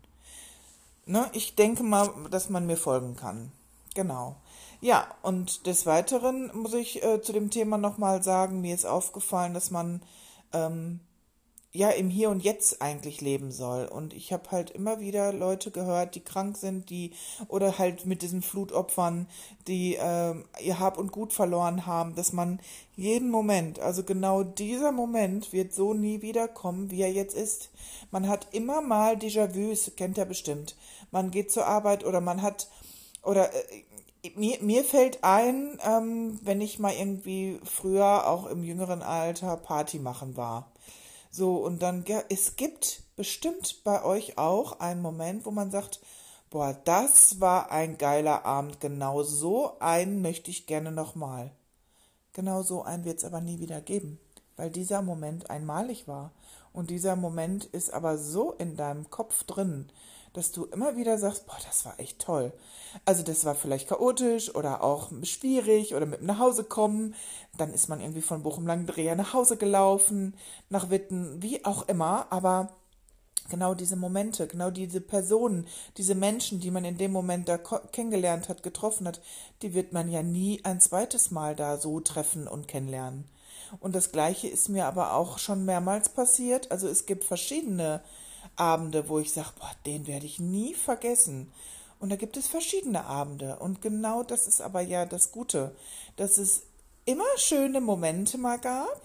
Ne? 1.07 1.31
Ich 1.33 1.55
denke 1.55 1.83
mal, 1.83 2.11
dass 2.31 2.51
man 2.51 2.67
mir 2.67 2.77
folgen 2.77 3.17
kann. 3.17 3.53
Genau. 3.95 4.37
Ja, 4.83 5.07
und 5.23 5.67
des 5.67 5.87
Weiteren 5.87 6.51
muss 6.55 6.75
ich 6.75 7.03
äh, 7.03 7.23
zu 7.23 7.33
dem 7.33 7.49
Thema 7.49 7.79
nochmal 7.79 8.23
sagen, 8.23 8.61
mir 8.61 8.75
ist 8.75 8.85
aufgefallen, 8.85 9.55
dass 9.55 9.71
man 9.71 10.03
ähm, 10.53 11.01
ja 11.75 11.89
im 11.89 12.11
Hier 12.11 12.29
und 12.29 12.43
Jetzt 12.43 12.83
eigentlich 12.83 13.21
leben 13.21 13.51
soll. 13.51 13.87
Und 13.87 14.13
ich 14.13 14.33
habe 14.33 14.51
halt 14.51 14.71
immer 14.71 15.01
wieder 15.01 15.33
Leute 15.33 15.71
gehört, 15.71 16.15
die 16.15 16.21
krank 16.21 16.57
sind, 16.59 16.91
die 16.91 17.13
oder 17.49 17.79
halt 17.79 18.05
mit 18.05 18.23
diesen 18.23 18.43
Flutopfern, 18.43 19.27
die 19.67 19.97
äh, 19.97 20.35
ihr 20.61 20.79
Hab 20.79 20.99
und 20.99 21.13
Gut 21.13 21.33
verloren 21.33 21.87
haben, 21.87 22.15
dass 22.15 22.33
man 22.33 22.61
jeden 22.95 23.31
Moment, 23.31 23.81
also 23.81 24.05
genau 24.05 24.43
dieser 24.43 24.93
Moment 24.93 25.53
wird 25.53 25.73
so 25.73 25.95
nie 25.95 26.21
wieder 26.21 26.47
kommen, 26.47 26.91
wie 26.91 27.03
er 27.03 27.13
jetzt 27.13 27.35
ist. 27.35 27.71
Man 28.11 28.29
hat 28.29 28.49
immer 28.53 28.83
mal 28.83 29.15
Déjà-vus, 29.15 29.93
kennt 29.97 30.19
er 30.19 30.27
bestimmt. 30.27 30.77
Man 31.11 31.31
geht 31.31 31.51
zur 31.51 31.67
Arbeit 31.67 32.05
oder 32.05 32.21
man 32.21 32.43
hat 32.43 32.69
oder 33.23 33.51
äh, 33.55 34.31
mir, 34.37 34.59
mir 34.61 34.85
fällt 34.85 35.25
ein, 35.25 35.79
ähm, 35.85 36.39
wenn 36.43 36.61
ich 36.61 36.79
mal 36.79 36.93
irgendwie 36.93 37.59
früher 37.65 38.27
auch 38.29 38.47
im 38.47 38.63
jüngeren 38.63 39.03
Alter 39.03 39.57
Party 39.57 39.99
machen 39.99 40.37
war 40.37 40.72
so, 41.35 41.57
und 41.57 41.81
dann, 41.81 42.05
es 42.29 42.57
gibt 42.57 43.05
bestimmt 43.17 43.83
bei 43.85 44.05
euch 44.05 44.37
auch 44.37 44.81
einen 44.81 45.01
Moment, 45.01 45.47
wo 45.47 45.51
man 45.51 45.71
sagt, 45.71 46.01
boah, 46.51 46.75
das 46.85 47.41
war 47.41 47.73
ein 47.73 47.97
geiler 47.97 48.45
Abend, 48.45 48.81
genau 48.81 49.23
so 49.23 49.79
einen 49.81 50.21
möchte 50.21 50.51
ich 50.51 50.67
gerne 50.67 50.93
nochmal. 50.93 51.51
Genau 52.35 52.61
so 52.61 52.83
einen 52.83 53.07
wird 53.07 53.17
es 53.17 53.25
aber 53.25 53.41
nie 53.41 53.61
wieder 53.61 53.81
geben, 53.81 54.21
weil 54.57 54.71
dieser 54.71 55.01
Moment 55.01 55.49
einmalig 55.49 56.07
war. 56.07 56.33
Und 56.75 56.91
dieser 56.91 57.17
Moment 57.17 57.65
ist 57.65 57.95
aber 57.95 58.19
so 58.19 58.53
in 58.53 58.77
deinem 58.77 59.09
Kopf 59.09 59.45
drin, 59.45 59.91
dass 60.33 60.53
du 60.53 60.65
immer 60.67 60.97
wieder 60.97 61.19
sagst, 61.19 61.47
boah, 61.47 61.59
das 61.67 61.85
war 61.85 61.99
echt 62.01 62.19
toll. 62.19 62.53
Also 63.05 63.23
das 63.23 63.45
war 63.45 63.55
vielleicht 63.55 63.89
chaotisch 63.89 64.55
oder 64.55 64.83
auch 64.83 65.11
schwierig 65.23 65.95
oder 65.95 66.07
mit 66.07 66.23
nach 66.23 66.39
Hause 66.39 66.65
kommen. 66.65 67.15
Dann 67.59 67.73
ist 67.73 67.89
man 67.89 68.01
irgendwie 68.01 68.23
von 68.23 68.43
Bochum 68.43 68.67
Langendreher 68.67 69.15
nach 69.15 69.35
Hause 69.35 69.57
gelaufen, 69.57 70.35
nach 70.69 70.91
Witten, 70.91 71.43
wie 71.43 71.65
auch 71.65 71.89
immer. 71.89 72.27
Aber 72.31 72.71
genau 73.51 73.75
diese 73.75 73.97
Momente, 73.97 74.47
genau 74.47 74.71
diese 74.71 75.01
Personen, 75.01 75.67
diese 75.97 76.15
Menschen, 76.15 76.61
die 76.61 76.71
man 76.71 76.85
in 76.85 76.99
dem 76.99 77.13
Moment 77.13 77.49
da 77.49 77.59
kennengelernt 77.59 78.49
hat, 78.49 78.63
getroffen 78.63 79.07
hat, 79.07 79.21
die 79.63 79.75
wird 79.75 79.93
man 79.93 80.11
ja 80.11 80.23
nie 80.23 80.61
ein 80.65 80.81
zweites 80.81 81.31
Mal 81.31 81.55
da 81.55 81.77
so 81.77 82.01
treffen 82.01 82.49
und 82.49 82.69
kennenlernen. 82.69 83.25
Und 83.81 83.95
das 83.95 84.13
Gleiche 84.13 84.49
ist 84.49 84.69
mir 84.69 84.87
aber 84.87 85.15
auch 85.15 85.39
schon 85.39 85.65
mehrmals 85.65 86.11
passiert. 86.11 86.71
Also 86.71 86.89
es 86.89 87.07
gibt 87.07 87.25
verschiedene 87.25 88.03
Abende, 88.57 89.09
wo 89.09 89.19
ich 89.19 89.33
sage, 89.33 89.51
boah, 89.59 89.71
den 89.87 90.07
werde 90.07 90.27
ich 90.27 90.41
nie 90.41 90.75
vergessen. 90.75 91.53
Und 91.99 92.11
da 92.11 92.17
gibt 92.17 92.37
es 92.37 92.49
verschiedene 92.49 93.05
Abende. 93.05 93.59
Und 93.59 93.81
genau 93.81 94.23
das 94.23 94.47
ist 94.47 94.61
aber 94.61 94.81
ja 94.81 95.07
das 95.07 95.33
Gute, 95.33 95.75
dass 96.17 96.37
es 96.39 96.63
immer 97.05 97.25
schöne 97.37 97.81
Momente 97.81 98.39
mal 98.39 98.59
gab. 98.59 99.01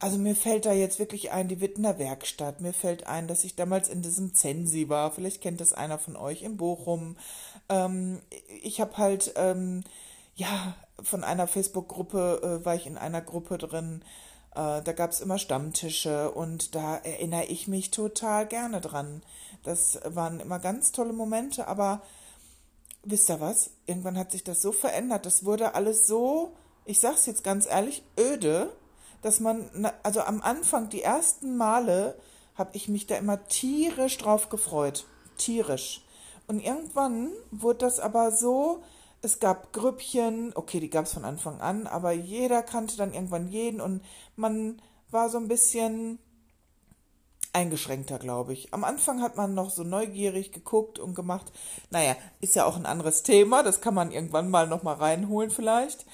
Also 0.00 0.18
mir 0.18 0.34
fällt 0.34 0.66
da 0.66 0.72
jetzt 0.72 0.98
wirklich 0.98 1.30
ein, 1.30 1.48
die 1.48 1.60
Wittener 1.60 1.98
Werkstatt. 1.98 2.60
Mir 2.60 2.72
fällt 2.72 3.06
ein, 3.06 3.28
dass 3.28 3.44
ich 3.44 3.54
damals 3.54 3.88
in 3.88 4.02
diesem 4.02 4.34
Zensi 4.34 4.88
war. 4.88 5.12
Vielleicht 5.12 5.40
kennt 5.40 5.60
das 5.60 5.72
einer 5.72 5.98
von 5.98 6.16
euch 6.16 6.42
in 6.42 6.56
Bochum. 6.56 7.16
Ähm, 7.68 8.20
ich 8.62 8.80
habe 8.80 8.96
halt, 8.98 9.32
ähm, 9.36 9.84
ja, 10.34 10.74
von 11.02 11.24
einer 11.24 11.46
Facebook-Gruppe 11.46 12.60
äh, 12.60 12.64
war 12.64 12.74
ich 12.74 12.86
in 12.86 12.98
einer 12.98 13.20
Gruppe 13.20 13.56
drin, 13.56 14.02
äh, 14.54 14.82
da 14.82 14.92
gab 14.92 15.10
es 15.10 15.20
immer 15.20 15.38
Stammtische 15.38 16.30
und 16.30 16.74
da 16.74 16.96
erinnere 16.96 17.44
ich 17.44 17.68
mich 17.68 17.90
total 17.90 18.46
gerne 18.46 18.80
dran. 18.80 19.22
Das 19.62 19.98
waren 20.04 20.40
immer 20.40 20.58
ganz 20.58 20.92
tolle 20.92 21.12
Momente, 21.12 21.66
aber 21.66 22.02
wisst 23.02 23.30
ihr 23.30 23.40
was? 23.40 23.70
Irgendwann 23.86 24.18
hat 24.18 24.32
sich 24.32 24.44
das 24.44 24.62
so 24.62 24.72
verändert. 24.72 25.26
Das 25.26 25.44
wurde 25.44 25.74
alles 25.74 26.06
so, 26.06 26.52
ich 26.84 27.00
sag's 27.00 27.26
jetzt 27.26 27.44
ganz 27.44 27.66
ehrlich, 27.66 28.02
öde, 28.18 28.72
dass 29.22 29.40
man, 29.40 29.90
also 30.02 30.20
am 30.20 30.42
Anfang, 30.42 30.88
die 30.88 31.02
ersten 31.02 31.56
Male, 31.56 32.18
habe 32.54 32.70
ich 32.74 32.88
mich 32.88 33.06
da 33.06 33.16
immer 33.16 33.44
tierisch 33.46 34.18
drauf 34.18 34.48
gefreut. 34.48 35.06
Tierisch. 35.38 36.04
Und 36.46 36.60
irgendwann 36.60 37.30
wurde 37.50 37.78
das 37.78 37.98
aber 38.00 38.30
so, 38.30 38.82
es 39.24 39.40
gab 39.40 39.72
Grüppchen, 39.72 40.52
okay, 40.54 40.80
die 40.80 40.90
gab 40.90 41.06
es 41.06 41.14
von 41.14 41.24
Anfang 41.24 41.60
an, 41.60 41.86
aber 41.86 42.12
jeder 42.12 42.62
kannte 42.62 42.96
dann 42.96 43.14
irgendwann 43.14 43.48
jeden 43.48 43.80
und 43.80 44.02
man 44.36 44.80
war 45.10 45.28
so 45.28 45.38
ein 45.38 45.48
bisschen 45.48 46.18
eingeschränkter, 47.52 48.18
glaube 48.18 48.52
ich. 48.52 48.74
Am 48.74 48.84
Anfang 48.84 49.22
hat 49.22 49.36
man 49.36 49.54
noch 49.54 49.70
so 49.70 49.84
neugierig 49.84 50.52
geguckt 50.52 50.98
und 50.98 51.14
gemacht. 51.14 51.52
Naja, 51.90 52.16
ist 52.40 52.56
ja 52.56 52.66
auch 52.66 52.76
ein 52.76 52.86
anderes 52.86 53.22
Thema, 53.22 53.62
das 53.62 53.80
kann 53.80 53.94
man 53.94 54.10
irgendwann 54.10 54.50
mal 54.50 54.66
nochmal 54.66 54.96
reinholen 54.96 55.50
vielleicht. 55.50 56.04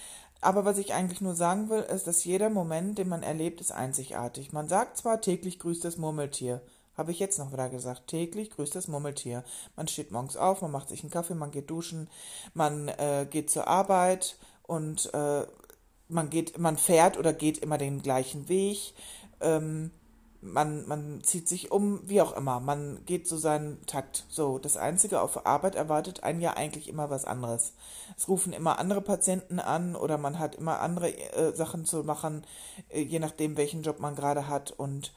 Aber 0.42 0.64
was 0.64 0.78
ich 0.78 0.94
eigentlich 0.94 1.20
nur 1.20 1.34
sagen 1.34 1.68
will, 1.68 1.80
ist, 1.80 2.06
dass 2.06 2.24
jeder 2.24 2.48
Moment, 2.48 2.98
den 2.98 3.08
man 3.08 3.22
erlebt, 3.22 3.60
ist 3.60 3.72
einzigartig. 3.72 4.52
Man 4.52 4.68
sagt 4.68 4.96
zwar 4.96 5.20
täglich 5.20 5.58
grüßt 5.58 5.84
das 5.84 5.98
Murmeltier, 5.98 6.62
habe 7.00 7.12
ich 7.12 7.18
jetzt 7.18 7.38
noch 7.38 7.50
wieder 7.50 7.70
gesagt. 7.70 8.08
Täglich 8.08 8.50
grüßt 8.50 8.74
das 8.74 8.86
Murmeltier. 8.86 9.42
Man 9.74 9.88
steht 9.88 10.10
morgens 10.10 10.36
auf, 10.36 10.60
man 10.60 10.70
macht 10.70 10.90
sich 10.90 11.02
einen 11.02 11.10
Kaffee, 11.10 11.34
man 11.34 11.50
geht 11.50 11.70
duschen, 11.70 12.08
man 12.52 12.88
äh, 12.88 13.26
geht 13.28 13.50
zur 13.50 13.66
Arbeit 13.66 14.36
und 14.64 15.12
äh, 15.14 15.46
man 16.08 16.28
geht, 16.28 16.58
man 16.58 16.76
fährt 16.76 17.16
oder 17.16 17.32
geht 17.32 17.56
immer 17.56 17.78
den 17.78 18.02
gleichen 18.02 18.50
Weg. 18.50 18.92
Ähm, 19.40 19.92
man, 20.42 20.86
man 20.86 21.22
zieht 21.22 21.48
sich 21.48 21.70
um, 21.72 22.00
wie 22.04 22.20
auch 22.20 22.36
immer. 22.36 22.60
Man 22.60 23.02
geht 23.06 23.26
so 23.26 23.38
seinen 23.38 23.84
Takt. 23.86 24.26
So, 24.28 24.58
das 24.58 24.76
Einzige 24.76 25.22
auf 25.22 25.46
Arbeit 25.46 25.76
erwartet 25.76 26.22
einen 26.22 26.42
ja 26.42 26.52
eigentlich 26.54 26.86
immer 26.86 27.08
was 27.08 27.24
anderes. 27.24 27.72
Es 28.18 28.28
rufen 28.28 28.52
immer 28.52 28.78
andere 28.78 29.00
Patienten 29.00 29.58
an 29.58 29.96
oder 29.96 30.18
man 30.18 30.38
hat 30.38 30.54
immer 30.54 30.80
andere 30.80 31.16
äh, 31.32 31.56
Sachen 31.56 31.86
zu 31.86 32.04
machen, 32.04 32.44
äh, 32.90 33.00
je 33.00 33.20
nachdem, 33.20 33.56
welchen 33.56 33.82
Job 33.82 34.00
man 34.00 34.16
gerade 34.16 34.48
hat. 34.48 34.70
Und 34.72 35.12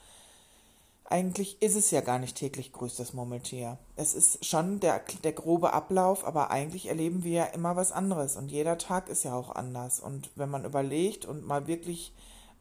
eigentlich 1.13 1.61
ist 1.61 1.75
es 1.75 1.91
ja 1.91 2.01
gar 2.01 2.17
nicht 2.17 2.35
täglich 2.35 2.71
grüßt 2.71 2.99
das 2.99 3.13
Murmeltier. 3.13 3.77
Es 3.95 4.15
ist 4.15 4.43
schon 4.43 4.79
der, 4.79 4.99
der 5.23 5.33
grobe 5.33 5.71
Ablauf, 5.71 6.25
aber 6.25 6.49
eigentlich 6.49 6.87
erleben 6.87 7.23
wir 7.23 7.31
ja 7.31 7.45
immer 7.45 7.75
was 7.75 7.91
anderes 7.91 8.35
und 8.35 8.49
jeder 8.49 8.79
Tag 8.79 9.09
ist 9.09 9.23
ja 9.23 9.35
auch 9.35 9.53
anders. 9.53 9.99
Und 9.99 10.31
wenn 10.33 10.49
man 10.49 10.65
überlegt 10.65 11.25
und 11.25 11.45
mal 11.45 11.67
wirklich 11.67 12.15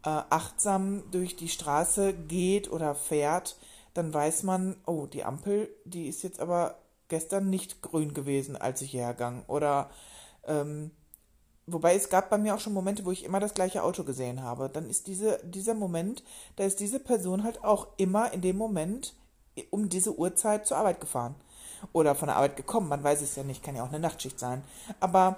äh, 0.04 0.10
achtsam 0.10 1.02
durch 1.12 1.34
die 1.34 1.48
Straße 1.48 2.12
geht 2.12 2.70
oder 2.70 2.94
fährt, 2.94 3.56
dann 3.94 4.12
weiß 4.12 4.42
man, 4.42 4.76
oh, 4.84 5.06
die 5.06 5.24
Ampel, 5.24 5.74
die 5.86 6.06
ist 6.06 6.22
jetzt 6.22 6.38
aber 6.38 6.74
gestern 7.08 7.48
nicht 7.48 7.80
grün 7.80 8.12
gewesen, 8.12 8.56
als 8.56 8.82
ich 8.82 8.90
hierher 8.90 9.14
gang. 9.14 9.48
Oder 9.48 9.88
ähm, 10.46 10.90
Wobei 11.66 11.94
es 11.94 12.08
gab 12.08 12.28
bei 12.28 12.38
mir 12.38 12.54
auch 12.54 12.60
schon 12.60 12.72
Momente, 12.72 13.04
wo 13.04 13.12
ich 13.12 13.24
immer 13.24 13.38
das 13.38 13.54
gleiche 13.54 13.82
Auto 13.82 14.02
gesehen 14.02 14.42
habe. 14.42 14.68
Dann 14.68 14.88
ist 14.88 15.06
diese, 15.06 15.38
dieser 15.44 15.74
Moment, 15.74 16.24
da 16.56 16.64
ist 16.64 16.80
diese 16.80 16.98
Person 16.98 17.44
halt 17.44 17.62
auch 17.62 17.86
immer 17.96 18.32
in 18.32 18.40
dem 18.40 18.56
Moment 18.56 19.14
um 19.70 19.88
diese 19.88 20.18
Uhrzeit 20.18 20.66
zur 20.66 20.78
Arbeit 20.78 21.00
gefahren. 21.00 21.34
Oder 21.92 22.14
von 22.14 22.28
der 22.28 22.36
Arbeit 22.36 22.56
gekommen, 22.56 22.88
man 22.88 23.04
weiß 23.04 23.22
es 23.22 23.36
ja 23.36 23.42
nicht, 23.42 23.62
kann 23.62 23.76
ja 23.76 23.84
auch 23.84 23.88
eine 23.88 24.00
Nachtschicht 24.00 24.38
sein. 24.38 24.62
Aber 24.98 25.36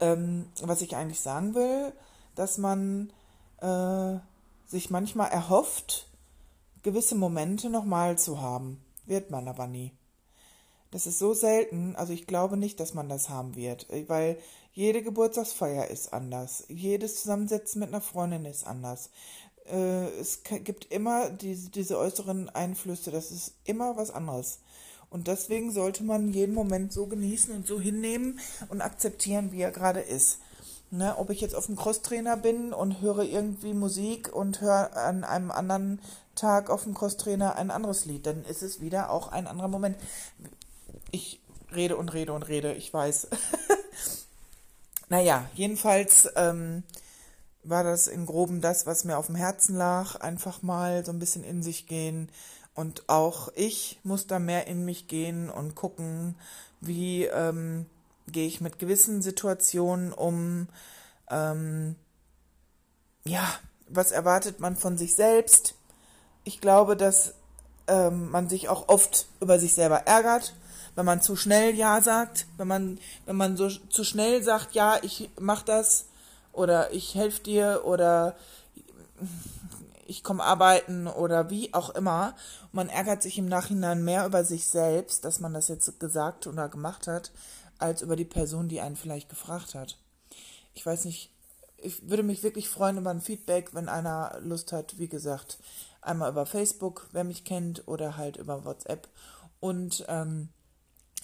ähm, 0.00 0.46
was 0.62 0.80
ich 0.80 0.96
eigentlich 0.96 1.20
sagen 1.20 1.54
will, 1.54 1.92
dass 2.34 2.58
man 2.58 3.12
äh, 3.60 4.18
sich 4.66 4.90
manchmal 4.90 5.30
erhofft, 5.30 6.08
gewisse 6.82 7.14
Momente 7.14 7.70
nochmal 7.70 8.18
zu 8.18 8.40
haben. 8.40 8.80
Wird 9.06 9.30
man 9.30 9.48
aber 9.48 9.66
nie. 9.66 9.92
Das 10.90 11.06
ist 11.06 11.18
so 11.18 11.34
selten, 11.34 11.96
also 11.96 12.12
ich 12.12 12.26
glaube 12.26 12.56
nicht, 12.56 12.80
dass 12.80 12.94
man 12.94 13.08
das 13.08 13.28
haben 13.28 13.56
wird, 13.56 13.86
weil 14.08 14.38
jede 14.76 15.02
Geburtstagsfeier 15.02 15.88
ist 15.88 16.12
anders. 16.12 16.64
Jedes 16.68 17.22
Zusammensetzen 17.22 17.80
mit 17.80 17.88
einer 17.88 18.02
Freundin 18.02 18.44
ist 18.44 18.66
anders. 18.66 19.08
Äh, 19.64 20.08
es 20.20 20.42
gibt 20.42 20.92
immer 20.92 21.30
diese, 21.30 21.70
diese 21.70 21.98
äußeren 21.98 22.50
Einflüsse. 22.50 23.10
Das 23.10 23.30
ist 23.30 23.54
immer 23.64 23.96
was 23.96 24.10
anderes. 24.10 24.58
Und 25.08 25.28
deswegen 25.28 25.72
sollte 25.72 26.04
man 26.04 26.30
jeden 26.30 26.54
Moment 26.54 26.92
so 26.92 27.06
genießen 27.06 27.56
und 27.56 27.66
so 27.66 27.80
hinnehmen 27.80 28.38
und 28.68 28.82
akzeptieren, 28.82 29.50
wie 29.50 29.62
er 29.62 29.70
gerade 29.70 30.00
ist. 30.00 30.40
Ne, 30.90 31.16
ob 31.16 31.30
ich 31.30 31.40
jetzt 31.40 31.54
auf 31.54 31.66
dem 31.66 31.76
Crosstrainer 31.76 32.36
bin 32.36 32.74
und 32.74 33.00
höre 33.00 33.24
irgendwie 33.24 33.72
Musik 33.72 34.36
und 34.36 34.60
höre 34.60 34.94
an 34.94 35.24
einem 35.24 35.50
anderen 35.50 36.00
Tag 36.34 36.68
auf 36.68 36.84
dem 36.84 36.92
Crosstrainer 36.92 37.56
ein 37.56 37.70
anderes 37.70 38.04
Lied, 38.04 38.26
dann 38.26 38.44
ist 38.44 38.62
es 38.62 38.80
wieder 38.80 39.10
auch 39.10 39.32
ein 39.32 39.46
anderer 39.46 39.68
Moment. 39.68 39.96
Ich 41.10 41.40
rede 41.74 41.96
und 41.96 42.12
rede 42.12 42.34
und 42.34 42.44
rede, 42.44 42.74
ich 42.74 42.92
weiß. 42.92 43.28
Naja, 45.08 45.48
jedenfalls 45.54 46.28
ähm, 46.34 46.82
war 47.62 47.84
das 47.84 48.08
im 48.08 48.26
Groben 48.26 48.60
das, 48.60 48.86
was 48.86 49.04
mir 49.04 49.18
auf 49.18 49.26
dem 49.26 49.36
Herzen 49.36 49.76
lag. 49.76 50.16
Einfach 50.20 50.62
mal 50.62 51.04
so 51.04 51.12
ein 51.12 51.18
bisschen 51.18 51.44
in 51.44 51.62
sich 51.62 51.86
gehen. 51.86 52.28
Und 52.74 53.08
auch 53.08 53.48
ich 53.54 54.00
muss 54.02 54.26
da 54.26 54.38
mehr 54.38 54.66
in 54.66 54.84
mich 54.84 55.08
gehen 55.08 55.48
und 55.48 55.74
gucken, 55.74 56.34
wie 56.80 57.24
ähm, 57.24 57.86
gehe 58.28 58.46
ich 58.46 58.60
mit 58.60 58.78
gewissen 58.78 59.22
Situationen 59.22 60.12
um. 60.12 60.68
Ähm, 61.30 61.96
ja, 63.24 63.46
was 63.88 64.12
erwartet 64.12 64.60
man 64.60 64.76
von 64.76 64.98
sich 64.98 65.14
selbst? 65.14 65.74
Ich 66.44 66.60
glaube, 66.60 66.96
dass 66.96 67.34
ähm, 67.86 68.30
man 68.30 68.48
sich 68.48 68.68
auch 68.68 68.88
oft 68.88 69.26
über 69.40 69.58
sich 69.58 69.74
selber 69.74 70.06
ärgert 70.06 70.54
wenn 70.96 71.06
man 71.06 71.22
zu 71.22 71.36
schnell 71.36 71.74
Ja 71.76 72.02
sagt, 72.02 72.46
wenn 72.56 72.66
man, 72.66 72.98
wenn 73.26 73.36
man 73.36 73.56
so 73.56 73.68
zu 73.68 74.02
schnell 74.02 74.42
sagt, 74.42 74.74
ja, 74.74 74.98
ich 75.02 75.30
mach 75.38 75.62
das 75.62 76.06
oder 76.52 76.92
ich 76.92 77.14
helfe 77.14 77.42
dir 77.42 77.82
oder 77.84 78.34
ich 80.06 80.24
komme 80.24 80.42
arbeiten 80.42 81.06
oder 81.06 81.50
wie 81.50 81.72
auch 81.74 81.90
immer. 81.90 82.34
man 82.72 82.88
ärgert 82.88 83.22
sich 83.22 83.38
im 83.38 83.46
Nachhinein 83.46 84.04
mehr 84.04 84.26
über 84.26 84.44
sich 84.44 84.66
selbst, 84.66 85.24
dass 85.24 85.40
man 85.40 85.54
das 85.54 85.68
jetzt 85.68 86.00
gesagt 86.00 86.46
oder 86.46 86.68
gemacht 86.68 87.06
hat, 87.06 87.30
als 87.78 88.02
über 88.02 88.16
die 88.16 88.24
Person, 88.24 88.68
die 88.68 88.80
einen 88.80 88.96
vielleicht 88.96 89.28
gefragt 89.28 89.74
hat. 89.74 89.98
Ich 90.74 90.84
weiß 90.84 91.04
nicht, 91.04 91.30
ich 91.78 92.08
würde 92.08 92.22
mich 92.22 92.42
wirklich 92.42 92.68
freuen 92.68 92.98
über 92.98 93.10
ein 93.10 93.20
Feedback, 93.20 93.74
wenn 93.74 93.88
einer 93.88 94.38
Lust 94.40 94.72
hat, 94.72 94.98
wie 94.98 95.08
gesagt, 95.08 95.58
einmal 96.00 96.30
über 96.30 96.46
Facebook, 96.46 97.08
wer 97.12 97.24
mich 97.24 97.44
kennt, 97.44 97.86
oder 97.86 98.16
halt 98.16 98.36
über 98.36 98.64
WhatsApp. 98.64 99.08
Und 99.60 100.04
ähm, 100.08 100.50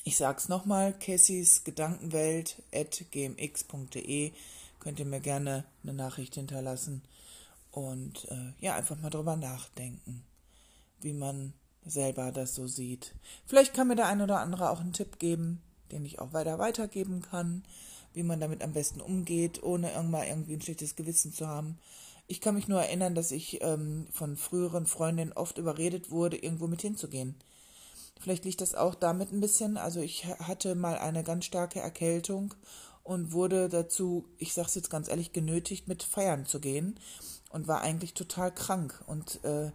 ich 0.04 0.16
sag's 0.16 0.48
nochmal, 0.48 0.92
Cassys 0.92 1.64
Gedankenwelt 1.64 2.62
at 2.74 3.04
gmx.de 3.10 4.32
könnt 4.80 4.98
ihr 4.98 5.06
mir 5.06 5.20
gerne 5.20 5.64
eine 5.82 5.94
Nachricht 5.94 6.34
hinterlassen 6.34 7.02
und 7.70 8.26
äh, 8.30 8.52
ja, 8.58 8.74
einfach 8.74 8.98
mal 8.98 9.10
drüber 9.10 9.36
nachdenken, 9.36 10.24
wie 11.00 11.12
man 11.12 11.52
selber 11.84 12.32
das 12.32 12.54
so 12.54 12.66
sieht. 12.66 13.14
Vielleicht 13.46 13.74
kann 13.74 13.88
mir 13.88 13.96
der 13.96 14.08
ein 14.08 14.20
oder 14.20 14.40
andere 14.40 14.70
auch 14.70 14.80
einen 14.80 14.92
Tipp 14.92 15.18
geben, 15.18 15.62
den 15.92 16.04
ich 16.04 16.18
auch 16.18 16.32
weiter 16.32 16.58
weitergeben 16.58 17.22
kann, 17.22 17.64
wie 18.12 18.22
man 18.22 18.40
damit 18.40 18.62
am 18.62 18.72
besten 18.72 19.00
umgeht, 19.00 19.62
ohne 19.62 19.92
irgendwann 19.92 20.26
irgendwie 20.26 20.54
ein 20.54 20.62
schlechtes 20.62 20.96
Gewissen 20.96 21.32
zu 21.32 21.46
haben. 21.46 21.78
Ich 22.26 22.40
kann 22.40 22.54
mich 22.54 22.68
nur 22.68 22.80
erinnern, 22.80 23.14
dass 23.14 23.30
ich 23.30 23.62
ähm, 23.62 24.06
von 24.10 24.36
früheren 24.36 24.86
Freundinnen 24.86 25.32
oft 25.32 25.58
überredet 25.58 26.10
wurde, 26.10 26.36
irgendwo 26.36 26.66
mit 26.66 26.82
hinzugehen. 26.82 27.36
Vielleicht 28.22 28.44
liegt 28.44 28.60
das 28.60 28.74
auch 28.76 28.94
damit 28.94 29.32
ein 29.32 29.40
bisschen. 29.40 29.76
Also 29.76 30.00
ich 30.00 30.26
hatte 30.26 30.76
mal 30.76 30.96
eine 30.96 31.24
ganz 31.24 31.44
starke 31.44 31.80
Erkältung 31.80 32.54
und 33.02 33.32
wurde 33.32 33.68
dazu, 33.68 34.28
ich 34.38 34.54
sag's 34.54 34.76
jetzt 34.76 34.90
ganz 34.90 35.08
ehrlich, 35.08 35.32
genötigt, 35.32 35.88
mit 35.88 36.04
feiern 36.04 36.46
zu 36.46 36.60
gehen 36.60 37.00
und 37.50 37.66
war 37.66 37.80
eigentlich 37.80 38.14
total 38.14 38.54
krank. 38.54 39.02
Und 39.06 39.42
äh, 39.44 39.72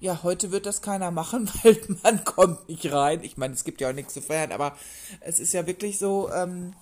ja, 0.00 0.24
heute 0.24 0.50
wird 0.50 0.66
das 0.66 0.82
keiner 0.82 1.12
machen, 1.12 1.48
weil 1.62 1.80
man 2.02 2.24
kommt 2.24 2.68
nicht 2.68 2.90
rein. 2.90 3.22
Ich 3.22 3.36
meine, 3.36 3.54
es 3.54 3.62
gibt 3.62 3.80
ja 3.80 3.90
auch 3.90 3.94
nichts 3.94 4.14
zu 4.14 4.22
feiern, 4.22 4.50
aber 4.50 4.76
es 5.20 5.38
ist 5.38 5.52
ja 5.52 5.66
wirklich 5.66 5.98
so, 5.98 6.30
ähm, 6.32 6.74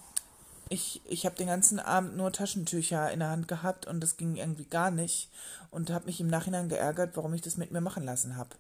ich, 0.73 1.03
ich 1.05 1.27
habe 1.27 1.37
den 1.37 1.49
ganzen 1.49 1.79
Abend 1.79 2.17
nur 2.17 2.33
Taschentücher 2.33 3.11
in 3.13 3.21
der 3.21 3.29
Hand 3.29 3.47
gehabt 3.47 3.87
und 3.87 4.01
das 4.01 4.17
ging 4.17 4.37
irgendwie 4.37 4.65
gar 4.65 4.91
nicht 4.91 5.29
und 5.71 5.91
habe 5.91 6.07
mich 6.07 6.21
im 6.21 6.29
Nachhinein 6.29 6.69
geärgert, 6.69 7.17
warum 7.17 7.35
ich 7.35 7.43
das 7.43 7.59
mit 7.59 7.73
mir 7.73 7.83
machen 7.83 8.05
lassen 8.05 8.37
habe. 8.37 8.57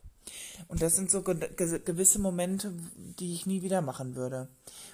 Und 0.68 0.82
das 0.82 0.94
sind 0.94 1.10
so 1.10 1.22
ge 1.22 1.36
gewisse 1.56 2.18
Momente, 2.18 2.72
die 3.18 3.32
ich 3.32 3.46
nie 3.46 3.62
wieder 3.62 3.80
machen 3.80 4.14
würde. 4.14 4.48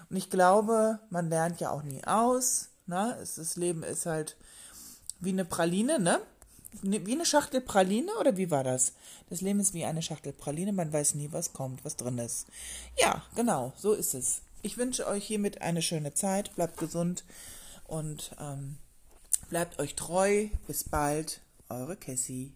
Und 0.08 0.16
ich 0.16 0.30
glaube, 0.30 1.00
man 1.10 1.28
lernt 1.28 1.60
ja 1.60 1.70
auch 1.70 1.82
nie 1.82 2.02
aus. 2.04 2.68
Ne? 2.86 3.16
Das 3.18 3.56
Leben 3.56 3.82
ist 3.82 4.06
halt 4.06 4.36
wie 5.20 5.30
eine 5.30 5.44
Praline, 5.44 5.98
ne? 5.98 6.20
Wie 6.82 7.12
eine 7.12 7.26
Schachtel 7.26 7.60
Praline 7.60 8.10
oder 8.20 8.36
wie 8.36 8.50
war 8.50 8.62
das? 8.62 8.92
Das 9.28 9.40
Leben 9.40 9.58
ist 9.58 9.74
wie 9.74 9.84
eine 9.84 10.02
Schachtel 10.02 10.32
Praline, 10.32 10.72
man 10.72 10.92
weiß 10.92 11.14
nie, 11.14 11.32
was 11.32 11.52
kommt, 11.52 11.84
was 11.84 11.96
drin 11.96 12.18
ist. 12.18 12.46
Ja, 12.98 13.22
genau, 13.34 13.72
so 13.76 13.94
ist 13.94 14.14
es. 14.14 14.42
Ich 14.62 14.76
wünsche 14.76 15.06
euch 15.06 15.24
hiermit 15.24 15.62
eine 15.62 15.82
schöne 15.82 16.14
Zeit, 16.14 16.54
bleibt 16.56 16.78
gesund 16.78 17.24
und 17.84 18.32
ähm, 18.40 18.76
bleibt 19.48 19.78
euch 19.78 19.94
treu. 19.94 20.48
Bis 20.66 20.84
bald, 20.84 21.40
eure 21.68 21.96
Cassie. 21.96 22.52